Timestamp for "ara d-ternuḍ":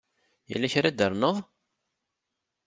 0.79-1.37